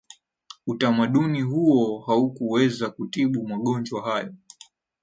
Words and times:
utamaduni 0.67 1.41
huo 1.41 1.99
haukuweza 1.99 2.89
kutibu 2.89 3.47
magonjwa 3.47 4.03
hayo 4.09 4.33